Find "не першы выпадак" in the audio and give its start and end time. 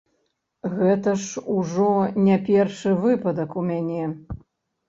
2.29-3.49